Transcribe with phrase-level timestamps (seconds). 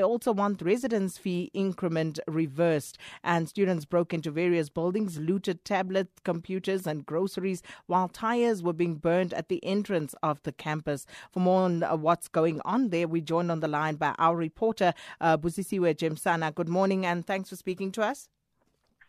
[0.00, 2.96] They also want residence fee increment reversed.
[3.22, 8.94] And students broke into various buildings, looted tablets, computers, and groceries, while tires were being
[8.94, 11.04] burned at the entrance of the campus.
[11.30, 14.36] For more on uh, what's going on there, we joined on the line by our
[14.36, 16.54] reporter, uh, Busisiwe Jemsana.
[16.54, 18.30] Good morning, and thanks for speaking to us.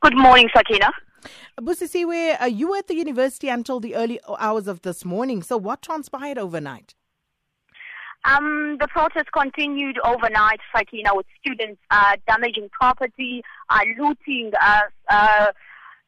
[0.01, 0.91] Good morning, Sakina.
[1.61, 5.41] Busisiwe, uh, you were at the university until the early hours of this morning.
[5.41, 6.95] So, what transpired overnight?
[8.23, 15.47] Um, the protest continued overnight, Sakina, with students uh, damaging property, uh, looting uh, uh,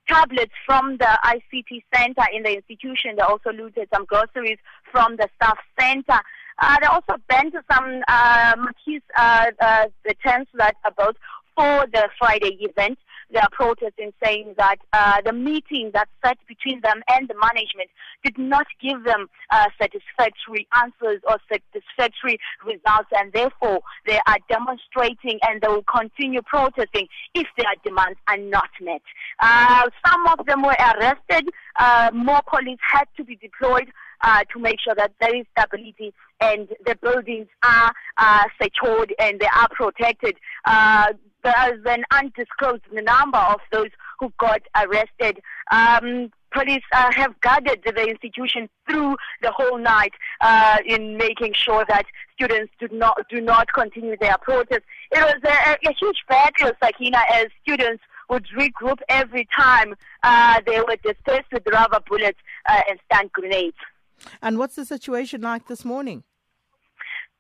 [0.08, 3.16] tablets from the ICT center in the institution.
[3.16, 4.60] They also looted some groceries
[4.92, 6.20] from the staff center.
[6.62, 11.18] Uh, they also bent some uh, marquees, uh, uh, the tents that are built
[11.56, 13.00] for the Friday event
[13.32, 17.90] they are protesting, saying that uh, the meeting that set between them and the management
[18.24, 25.40] did not give them uh, satisfactory answers or satisfactory results, and therefore they are demonstrating
[25.48, 29.02] and they will continue protesting if their demands are not met.
[29.40, 31.50] Uh, some of them were arrested.
[31.80, 33.92] Uh, more police had to be deployed.
[34.26, 39.38] Uh, to make sure that there is stability and the buildings are uh, secured and
[39.42, 40.38] they are protected.
[40.64, 41.08] Uh,
[41.44, 45.42] there's an undisclosed number of those who got arrested.
[45.72, 51.86] Um, police uh, have guarded the institution through the whole night uh, in making sure
[51.90, 54.82] that students do not do not continue their protest.
[55.12, 60.80] It was a, a huge battle, Sakina, as students would regroup every time uh, they
[60.80, 63.78] were dispersed with rubber bullets uh, and stun grenades.
[64.42, 66.24] And what's the situation like this morning?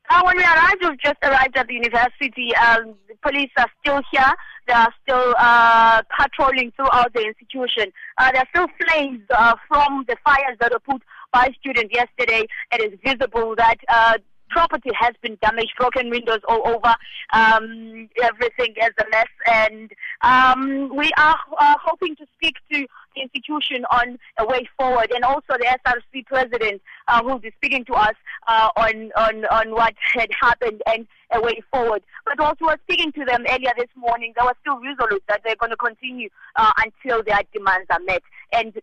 [0.10, 2.54] Uh, when we arrived, we've just arrived at the university.
[2.56, 4.32] Um, police are still here.
[4.68, 7.92] They are still uh, patrolling throughout the institution.
[8.18, 12.46] Uh, there are still flames uh, from the fires that were put by students yesterday.
[12.72, 14.18] It is visible that uh,
[14.54, 16.96] property has been damaged, broken windows all over.
[17.34, 22.86] Um, everything is a mess, and um, we are uh, hoping to speak to
[23.16, 27.52] the institution on a way forward, and also the SRC president uh, who will be
[27.58, 28.16] speaking to us
[28.48, 32.04] uh, on, on on what had happened and a way forward.
[32.26, 34.34] But also, we're speaking to them earlier this morning.
[34.38, 38.22] They were still resolute that they're going to continue uh, until their demands are met.
[38.52, 38.74] And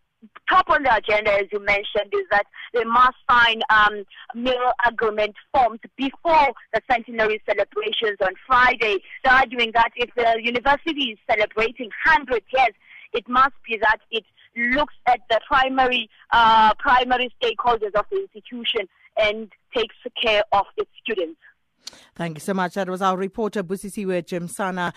[0.48, 2.44] top on the agenda, as you mentioned, is that
[2.75, 4.04] they must sign um,
[4.34, 8.98] meal agreement forms before the centenary celebrations on Friday.
[9.25, 12.75] They're arguing that if the university is celebrating 100 years,
[13.12, 14.25] it must be that it
[14.56, 20.91] looks at the primary uh, primary stakeholders of the institution and takes care of its
[21.03, 21.41] students.
[22.15, 22.75] Thank you so much.
[22.75, 24.93] That was our reporter Busisiwe Jemsana